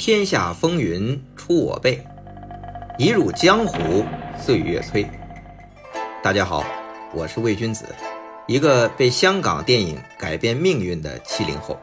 [0.00, 2.02] 天下风云出我辈，
[2.98, 4.02] 一入江湖
[4.34, 5.06] 岁月催。
[6.22, 6.64] 大家好，
[7.12, 7.84] 我是魏君子，
[8.48, 11.78] 一个被香港电影改变命运的七零后。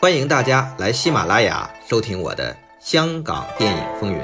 [0.00, 4.18] 欢迎大家来喜马拉雅收听我的《香港电影风云》。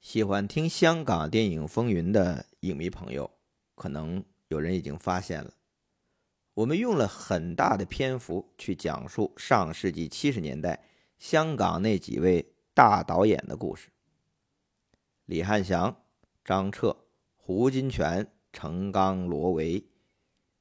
[0.00, 3.28] 喜欢听香港电影风云的影迷朋友，
[3.74, 5.50] 可能有人已经发现了，
[6.54, 10.84] 我们用了很大的篇幅去讲述上世纪七十年代
[11.18, 13.88] 香港那几位大导演的故事：
[15.24, 15.96] 李翰祥、
[16.44, 16.94] 张彻、
[17.36, 19.82] 胡金铨、程刚、罗维，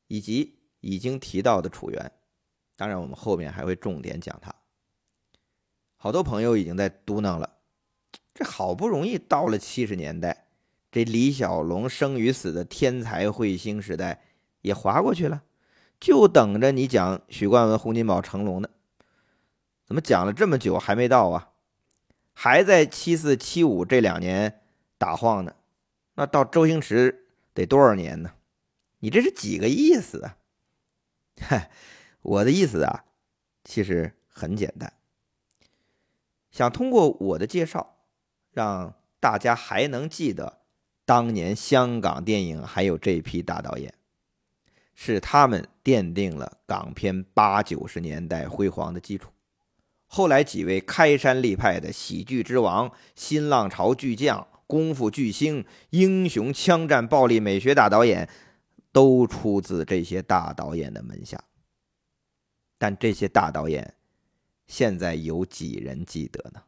[0.08, 2.12] 以及已经提到的楚原。
[2.78, 4.54] 当然，我们后面还会重点讲他。
[5.98, 7.58] 好多朋友已经在嘟囔了。
[8.34, 10.48] 这好不容易到了七十年代，
[10.90, 14.24] 这李小龙生与死的天才彗星时代
[14.62, 15.44] 也划过去了，
[16.02, 18.70] 就等着你讲许冠文、洪金宝、成龙呢。
[19.86, 21.50] 怎么讲了这么久还没到啊？
[22.34, 24.62] 还在七四七五这两年
[24.98, 25.54] 打晃呢？
[26.16, 28.32] 那到周星驰得多少年呢？
[29.00, 30.38] 你这是几个意思啊？
[31.40, 31.70] 嗨，
[32.24, 33.06] 我的意思啊，
[33.64, 34.92] 其实很简单，
[36.50, 37.98] 想通过我的介绍。
[38.54, 40.60] 让大家还能记得，
[41.06, 43.94] 当年香港电影还有这批大导演，
[44.94, 49.32] 是他们奠定了港片八九十年代辉煌的基础。
[50.08, 58.30] 后来几位开山立派的喜剧之王、新浪潮巨匠、功夫巨星、英雄枪战暴力美学大导演，
[58.92, 61.42] 都出自这些大导演的门下。
[62.78, 63.94] 但这些大导演，
[64.68, 66.64] 现在有几人记得呢？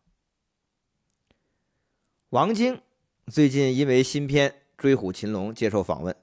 [2.30, 2.82] 王晶
[3.28, 6.16] 最近因为新片《追虎擒龙》接受访问，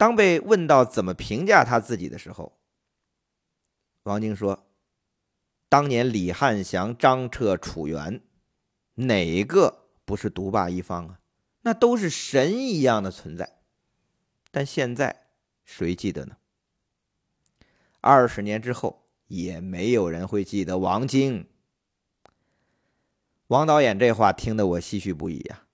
[0.00, 2.58] 当被问到怎么评价他自己的时候，
[4.04, 4.66] 王晶说
[5.68, 8.22] ：“当年李翰祥、张彻、楚原，
[8.94, 11.20] 哪个不是独霸一方啊？
[11.60, 13.58] 那都是神一样的存在。
[14.50, 15.26] 但现在
[15.66, 16.38] 谁记得呢？
[18.00, 21.46] 二十年之后，也没有人会记得王晶。”
[23.48, 25.64] 王导演这话听得我唏嘘不已呀！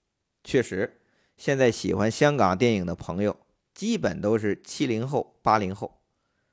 [0.43, 1.01] 确实，
[1.37, 3.46] 现在喜欢香港电影的朋友
[3.77, 6.01] 基本都是七零后、八零后，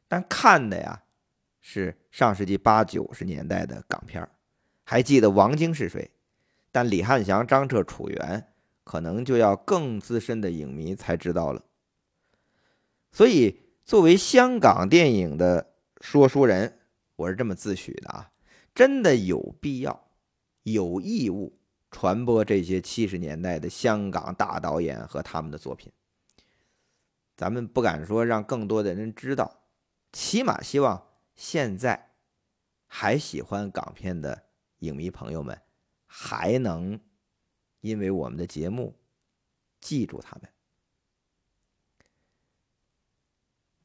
[0.09, 1.03] 但看的呀
[1.61, 4.29] 是上世纪八九十年代的港片
[4.84, 6.11] 还记得王晶是谁，
[6.69, 8.53] 但李翰祥、张彻、楚原
[8.84, 11.63] 可能就要更资深的影迷才知道了。
[13.13, 16.79] 所以，作为香港电影的说书人，
[17.16, 18.31] 我是这么自诩的啊，
[18.75, 20.09] 真的有必要。
[20.63, 21.57] 有义务
[21.90, 25.90] 传播这些七十年代的香港大导演和他们的作品。
[27.44, 29.66] 咱们不敢说让更多的人知道，
[30.14, 32.14] 起码希望现在
[32.88, 34.46] 还喜欢港片的
[34.80, 35.62] 影迷朋友们，
[36.06, 36.98] 还能
[37.82, 38.98] 因为我们的节目
[39.82, 40.50] 记住他们。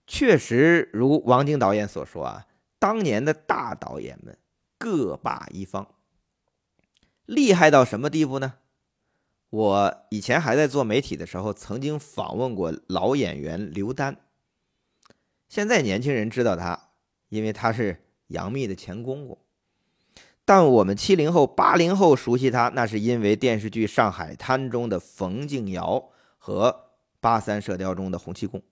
[0.07, 2.47] 确实，如王晶导演所说啊，
[2.79, 4.39] 当年的大导演们
[4.79, 5.97] 各霸一方。
[7.27, 8.59] 厉害到什么地步呢？
[9.51, 14.17] 我以前还在做媒体的时候，曾经访问过老演员刘丹。
[15.49, 16.91] 现在年轻人知道他，
[17.31, 19.39] 因为他是杨幂的前公公。
[20.45, 26.71] 但我们七零后、八零后熟悉他，那是因为电视剧《上海滩》中的冯敬尧和
[27.21, 28.63] 《八三射雕》中的洪七公。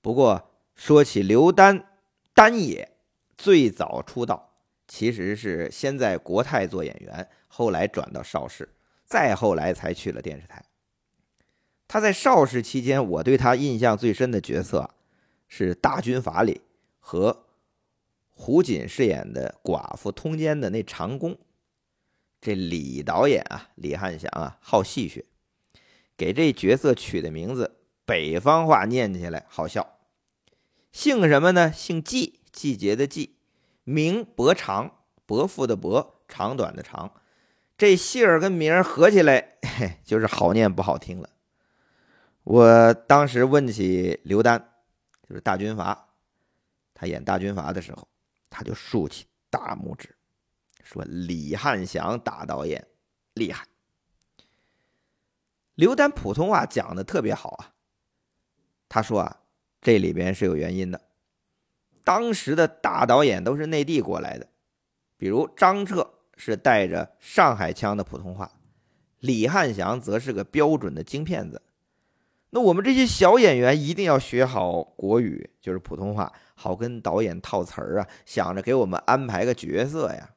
[0.00, 1.86] 不过说起刘丹，
[2.34, 2.96] 丹爷
[3.36, 4.54] 最早出道。
[4.86, 8.68] 其实是先在国泰做演员，后来转到邵氏，
[9.08, 10.62] 再后来才去了电视台。
[11.88, 14.90] 他在邵氏期间，我对他印象最深的角色
[15.48, 16.60] 是《大军阀》里
[17.00, 17.46] 和
[18.28, 21.38] 胡锦饰演的寡妇通奸的那长工。
[22.40, 25.24] 这李导演啊，李翰祥啊，好戏谑，
[26.16, 29.98] 给这角色取的名字北方话念起来好笑。
[30.92, 31.72] 姓什么呢？
[31.72, 33.36] 姓季，季节的季。
[33.84, 37.14] 名伯长，伯父的伯，长短的长，
[37.78, 41.30] 这姓儿跟名儿合起来，嘿，就是好念不好听了。
[42.42, 44.72] 我当时问起刘丹，
[45.22, 46.08] 就是大军阀，
[46.92, 48.08] 他演大军阀的时候，
[48.50, 50.12] 他就竖起大拇指，
[50.82, 52.84] 说李翰祥大导演
[53.34, 53.64] 厉害。
[55.76, 57.72] 刘丹普通话讲的特别好啊，
[58.88, 59.40] 他说啊，
[59.80, 61.00] 这里边是有原因的。
[62.02, 64.48] 当时的大导演都是内地过来的，
[65.16, 68.50] 比如张彻是带着上海腔的普通话，
[69.18, 71.60] 李翰祥则是个标准的京片子。
[72.50, 80.30] 那我们这些小演员一定要学好国语，就是普通话，好跟导演套词儿啊，想着给我们安排个角色呀。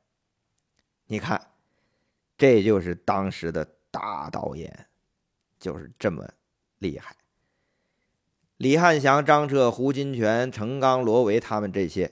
[1.06, 1.40] 你看，
[2.38, 4.88] 这就是当时的大导演，
[5.60, 6.28] 就是这么
[6.80, 7.16] 厉害。
[8.58, 12.12] 李汉祥、张彻、胡金铨、程刚、罗维他们这些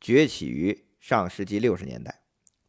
[0.00, 2.19] 崛起于上世纪六十年代，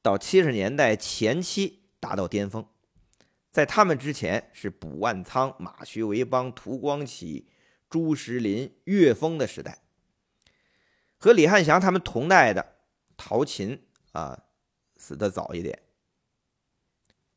[0.01, 2.65] 到七十年代前期达到巅峰。
[3.51, 7.47] 在他们之前是卜万仓、马徐维邦、涂光启、
[7.89, 9.79] 朱石林、岳峰的时代。
[11.17, 12.77] 和李汉祥他们同代的
[13.15, 13.83] 陶琴
[14.13, 14.45] 啊，
[14.95, 15.79] 死的早一点。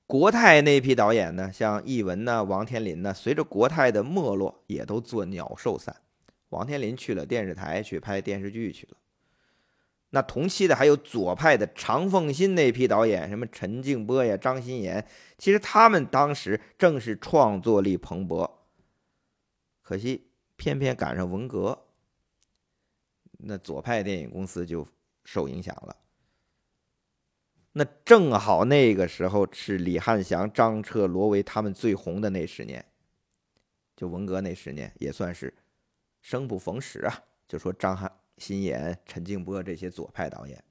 [0.07, 5.97] 国泰那批导演呢，像易文呢、王天林呢，随着国泰的没落，也都作鸟兽散。
[6.51, 8.97] 王天林去了电视台去拍电视剧去了。
[10.15, 15.05] 那同期的还有左派的常凤新那批导演，什么陈静波呀、张鑫炎，
[15.37, 18.49] 其实他们当时正是创作力蓬勃。
[19.83, 21.87] 可惜偏偏赶上文革，
[23.39, 24.87] 那左派电影公司就
[25.25, 25.97] 受影响了。
[27.73, 32.85] 那正好那个时候是李汉祥、张彻、罗维他们最红的那十年，
[33.97, 35.53] 就文革那十年也算是
[36.23, 37.25] 生不逢时啊。
[37.49, 38.24] 就说张翰。
[38.37, 40.63] 新演陈静波这些左派导演，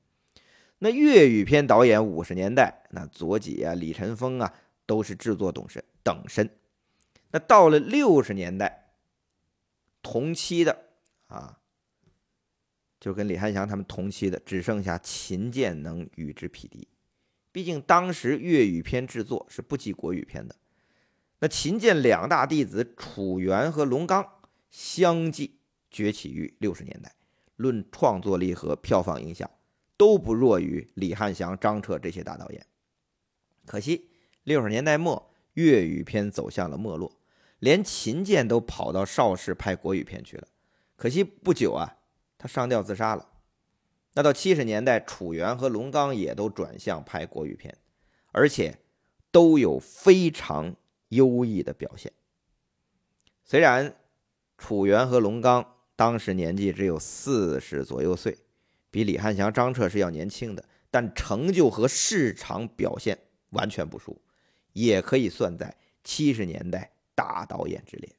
[0.80, 4.54] 那粤语片导演五十年代那左几啊李晨风啊
[4.86, 6.50] 都是制作董事等身，
[7.31, 8.89] 那到了六十年代，
[10.01, 10.89] 同期的
[11.27, 11.60] 啊，
[13.00, 16.88] 就跟李汉祥他们同期的只剩下秦建能与之匹敌，
[17.54, 20.56] 毕竟当时粤语片制作是不及国语片的，
[21.39, 25.59] 那秦建两大弟子楚原和龙刚相继
[25.89, 27.16] 崛起于六十年代。
[27.56, 29.50] 论创作力和票房影响，
[29.96, 32.66] 都不弱于李汉祥、张彻这些大导演。
[33.66, 34.10] 可惜
[34.44, 37.20] 六十年代末，粤语片走向了没落，
[37.60, 40.48] 连秦剑都跑到邵氏拍国语片去了。
[40.96, 41.98] 可惜不久啊，
[42.38, 43.30] 他上吊自杀了。
[44.14, 47.78] 那到七十年代，楚原和龙刚也都转向拍国语片，
[48.32, 48.80] 而且
[49.32, 50.76] 都有非常
[51.10, 52.12] 优异的表现。
[53.44, 53.96] 虽然
[54.58, 55.73] 楚原和龙刚。
[55.95, 58.38] 当时年纪只有四十左右岁，
[58.90, 63.18] 比李汉祥、张彻是要年轻的，但成就和市场表现
[63.51, 64.19] 完全不输，
[64.74, 68.16] 也可以算在七十年代大导演之列。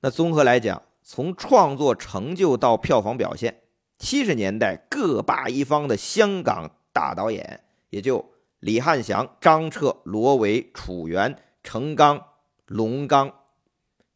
[0.00, 3.62] 那综合来讲，从创作成就到票房表现，
[3.98, 12.24] 七十年代各霸一方的香港大导演，也就李汉祥、张彻、罗维、楚原、程刚、
[12.64, 13.30] 龙刚，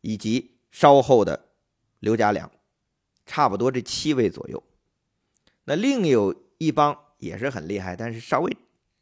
[0.00, 1.48] 以及稍后的。
[2.04, 2.50] 刘家良，
[3.24, 4.62] 差不多这七位左右。
[5.64, 8.54] 那另有一帮也是很厉害，但是稍微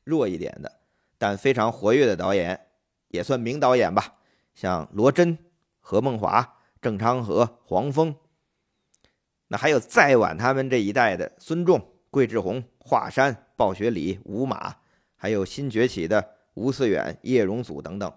[0.04, 0.80] 弱一点的，
[1.18, 2.68] 但非常活跃的导演，
[3.08, 4.14] 也算名导演吧。
[4.54, 5.36] 像罗真、
[5.80, 8.14] 何梦华、郑昌和、黄峰。
[9.48, 14.76] 那还有再晚他们这一代的孙仲、桂志红、华山、鲍学礼、吴马，
[15.16, 18.14] 还有新崛起的吴思远、叶荣祖等等，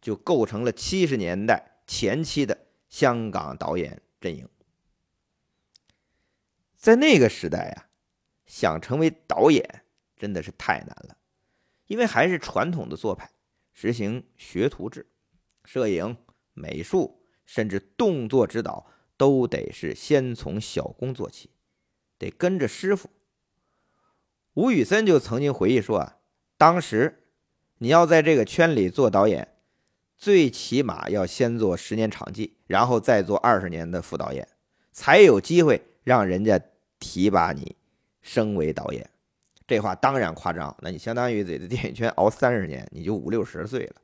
[0.00, 2.56] 就构成了七十年代前期的
[2.88, 4.00] 香港导演。
[4.20, 4.48] 阵营
[6.76, 7.88] 在那个时代啊，
[8.46, 9.84] 想成为导演
[10.16, 11.16] 真的是太难了，
[11.86, 13.30] 因为还是传统的做派，
[13.72, 15.06] 实行学徒制，
[15.64, 16.16] 摄影、
[16.54, 18.86] 美术甚至动作指导
[19.16, 21.50] 都得是先从小工做起，
[22.16, 23.10] 得跟着师傅。
[24.54, 26.18] 吴宇森就曾经回忆说啊，
[26.56, 27.24] 当时
[27.78, 29.57] 你要在这个圈里做导演。
[30.18, 34.46] 最起码要先做十年场记，然后再做二十年的副导演，
[34.90, 36.60] 才有机会让人家
[36.98, 37.76] 提拔你
[38.20, 39.08] 升为导演。
[39.64, 43.96] 这话当然夸张，那你相当于得在电影圈熬三十年，你就五六十岁了。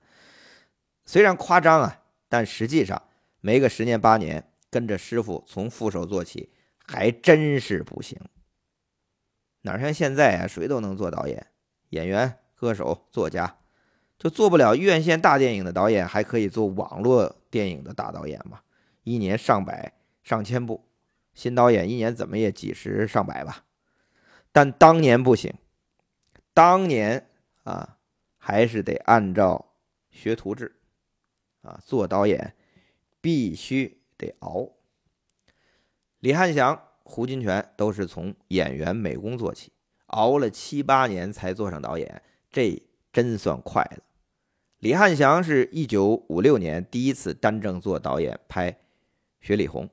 [1.05, 3.03] 虽然夸张啊，但实际上
[3.41, 8.17] 没个十年八年，跟着师傅从副手做起，还真是不行。
[9.63, 11.47] 哪像现在啊，谁都能做导演、
[11.89, 13.57] 演员、歌手、作家。
[14.17, 18.61] 就做不了院线大电影的导演，还可以做网络电影的大导演嘛？
[19.03, 19.93] 一年上百
[20.23, 20.87] 上千部，
[21.35, 23.65] 新导演一年怎么也几十上百吧。
[24.51, 25.53] 但当年不行，
[26.55, 27.29] 当年
[27.65, 27.99] 啊，
[28.39, 29.73] 还是得按照
[30.11, 30.77] 学徒制
[31.63, 32.55] 啊，做导演
[33.21, 34.71] 必须得熬。
[36.21, 39.73] 李汉祥、胡金铨都是从演员美工做起，
[40.07, 42.83] 熬了七八年才做上导演，这。
[43.15, 44.03] 真算快了。
[44.81, 48.71] 李汉祥是一九五六年第一次单正做导演拍
[49.41, 49.87] 《雪里红》，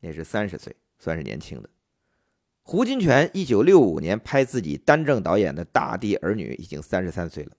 [0.00, 1.70] 那是三十岁，算是年轻的。
[2.62, 7.52] 胡金铨一九六五年拍自己单正导演的《大地儿女》，已经三十三岁了。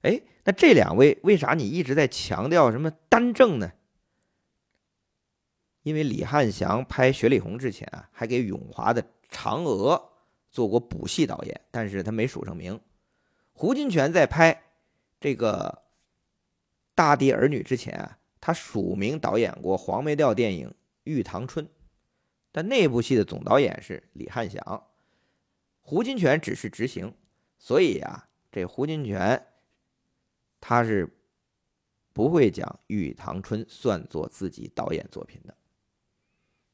[0.00, 3.72] 哎，那这两位为啥你一直在强调什么单正呢？
[5.82, 9.94] 因为李汉祥拍《雪里红》之前啊，还给永华的《嫦娥》
[10.50, 12.80] 做过补戏导演，但是他没署上名。
[13.58, 14.64] 胡金铨在拍
[15.18, 15.82] 这个
[16.94, 20.68] 《大地儿女》之前啊，他署名导演过黄梅调电影
[21.04, 21.64] 《玉堂春》，
[22.52, 24.86] 但那部戏的总导演是李汉祥，
[25.80, 27.14] 胡金铨只是执行，
[27.58, 29.40] 所以啊，这胡金铨
[30.60, 31.08] 他是
[32.12, 35.56] 不会将《玉堂春》算作自己导演作品的。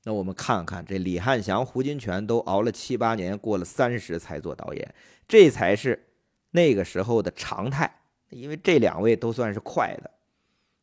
[0.03, 4.95] 那我们看看，这李汉祥、胡金铨都熬了七八年，过了三十才做导演，
[5.29, 6.09] 这才是
[6.53, 7.99] 那个时候的常态。
[8.31, 10.11] 因为这两位都算是快的，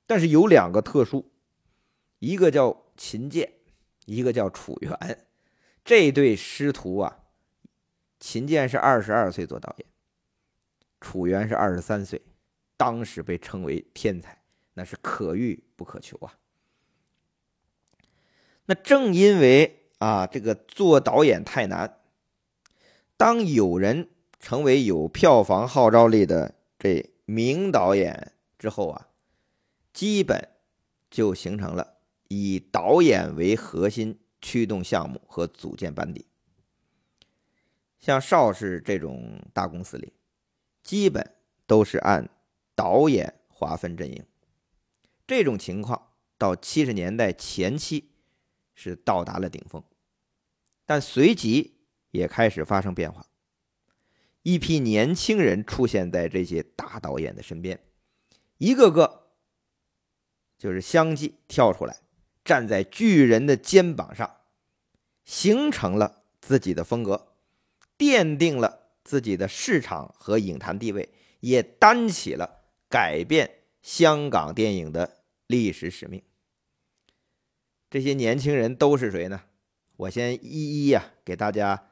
[0.06, 1.32] 但是有两个特殊，
[2.20, 3.54] 一个叫秦建，
[4.06, 5.26] 一个叫楚原。
[5.84, 7.24] 这对师徒啊，
[8.20, 9.88] 秦建是二十二岁做导演，
[11.02, 12.22] 楚原是二十三岁，
[12.78, 14.44] 当时被称为天才，
[14.76, 16.38] 那是可遇不可求啊。
[18.66, 22.00] 那正因为啊，这个做导演太难，
[23.18, 24.08] 当有人
[24.40, 29.08] 成为有票房号召力的这名导演之后啊，
[29.94, 30.50] 基本
[31.10, 36.26] 就形成了以导演为核心驱动项目和组建班底。
[38.00, 40.14] 像邵氏这种大公司里，
[40.84, 41.36] 基本
[41.68, 42.30] 都是按
[42.76, 44.26] 导演划分阵营。
[45.28, 48.06] 这种情况到七十年代前期。
[48.82, 49.84] 是到达了顶峰，
[50.86, 51.82] 但随即
[52.12, 53.26] 也开始发生变化。
[54.44, 57.80] 一批年轻人出现在这些大导演的身边，
[58.58, 59.34] 一个个
[60.58, 61.98] 就是相继跳出来，
[62.44, 64.38] 站在巨人的肩膀上，
[65.26, 67.34] 形成了自己的风格，
[67.98, 71.10] 奠定了自己的市场和影坛地位，
[71.42, 75.18] 也担起了改变香港电影的
[75.48, 76.24] 历史使命。
[77.90, 79.44] 这些年轻人都是谁呢？
[79.98, 81.90] 我先一一呀给大家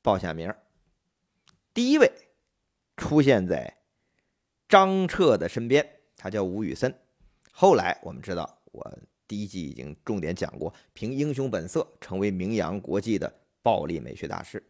[0.00, 0.54] 报下名
[1.74, 2.12] 第一位
[2.98, 3.78] 出现在
[4.68, 5.86] 张彻的身边，
[6.16, 6.94] 他叫吴宇森。
[7.50, 14.62] 后来我们知道，我第一集已经重点讲过，凭《英雄本色》成为名扬国际的暴力美学大师。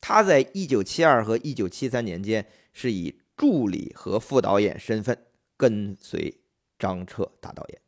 [0.00, 6.40] 他在一九七二和一九七三年间是以助理和副导演身份跟随
[6.78, 7.80] 张彻大导演。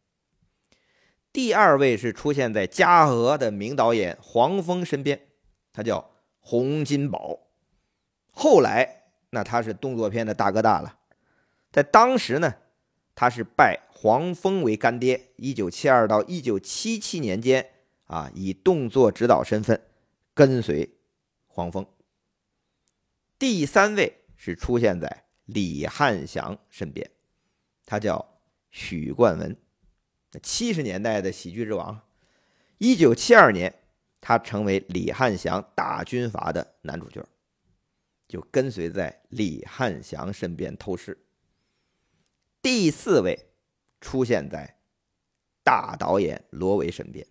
[1.33, 5.29] 第二位是出现在嘉禾的名导演黄峰身边，
[5.73, 6.11] 他叫
[6.41, 7.48] 洪金宝。
[8.41, 11.01] 后来，那他是动作片的大哥大了。
[11.73, 12.55] 在当时呢，
[13.17, 15.33] 他是拜黄蜂为干爹。
[15.35, 17.69] 一九七二到一九七七年间，
[18.05, 19.83] 啊，以动作指导身份
[20.35, 20.89] 跟随
[21.49, 21.85] 黄蜂。
[23.41, 27.11] 第三位是出现在李汉祥身边，
[27.85, 28.39] 他叫
[28.71, 29.57] 许冠文。
[30.41, 32.01] 七十年代的喜剧之王，
[32.79, 33.75] 一九七二年，
[34.21, 37.27] 他成为李汉祥大军阀的男主角，
[38.29, 41.19] 就跟随在李汉祥身边偷师。
[42.63, 43.51] 第四位
[44.01, 44.79] 出现在
[45.65, 47.27] 大导演罗维身边，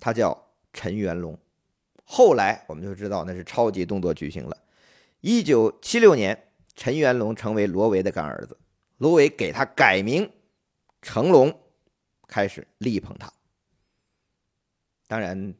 [0.00, 1.38] 他叫陈元龙，
[2.02, 4.56] 后来我们就知道那是超级动作巨星了。
[5.20, 8.58] 一九七六年，陈元龙成为罗维的干儿子，
[8.96, 10.28] 罗维给他改名。
[11.06, 11.54] 成龙
[12.26, 13.30] 开始力捧他，
[15.06, 15.54] 当然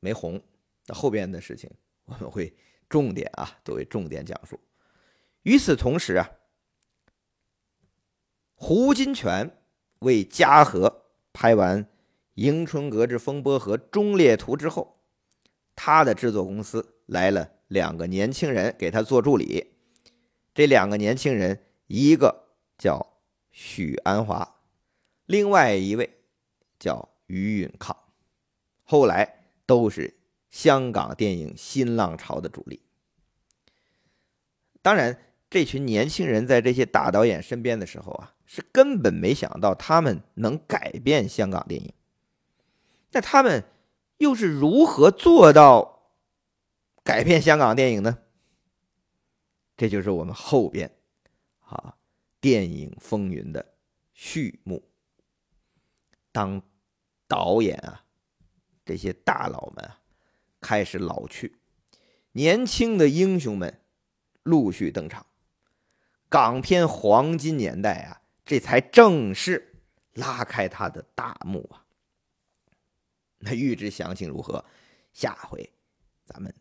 [0.00, 0.42] 没红。
[0.88, 1.70] 后边的事情
[2.06, 2.56] 我们会
[2.88, 4.60] 重点啊，作为重点讲述。
[5.42, 6.30] 与此同时啊，
[8.54, 9.50] 胡金铨
[10.00, 11.84] 为嘉禾拍完
[12.34, 15.00] 《迎春阁之风波》和《忠烈图》之后，
[15.74, 19.72] 他的制作公司来了两个年轻人给他做助理。
[20.54, 24.56] 这两个年轻人，一个叫许鞍华。
[25.26, 26.18] 另外一位
[26.78, 27.96] 叫于允康，
[28.84, 30.16] 后来都是
[30.50, 32.80] 香港电影新浪潮的主力。
[34.82, 35.18] 当然，
[35.50, 41.92] 这群年轻人在这些大导演身边的时候啊，是根本没想到他们能改变香港电影。
[43.10, 43.64] 那他们
[44.18, 46.12] 又是如何做到
[47.02, 48.18] 改变香港电影呢？
[49.76, 50.90] 这就是我们后边
[51.60, 51.96] 啊
[52.40, 53.74] 电影风云的
[54.12, 54.82] 序幕。
[56.32, 56.62] 当
[57.26, 58.04] 导演啊，
[58.84, 59.98] 这些大佬们啊
[60.66, 61.54] 开始老去，
[62.32, 63.78] 年轻的英雄们
[64.42, 65.24] 陆续登场，
[66.28, 69.76] 港片黄金年代啊，这才正式
[70.14, 71.86] 拉开他的大幕啊。
[73.38, 74.64] 那预知详情如何，
[75.12, 75.70] 下回
[76.24, 76.52] 咱们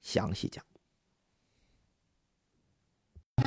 [0.00, 0.64] 详细讲。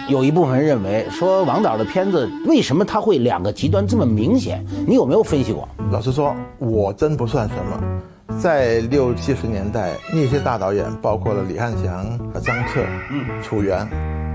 [0.10, 4.62] 有一部分人认为说王导的片子为什么他会两个极端这么明显？
[4.86, 5.70] 你有没有分析过？
[5.89, 8.04] 老实说，我真不算什么。
[8.39, 13.88] 在六七十年代，那些大导演，包括了李翰祥和张彻、嗯、楚原，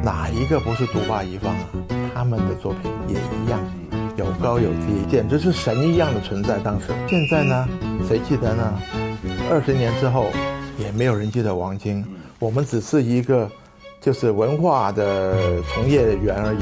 [0.02, 1.68] 哪一个不是独霸一方啊？
[2.12, 3.60] 他们的作品也一样，
[4.16, 6.58] 有高有低，简直是神一样的存在。
[6.58, 7.68] 当时，现在呢，
[8.08, 8.74] 谁记得呢？
[9.48, 10.26] 二十年之后，
[10.78, 12.04] 也没有人记得王晶。
[12.40, 13.48] 我们只是一个，
[14.00, 16.58] 就是文化的从业员而已。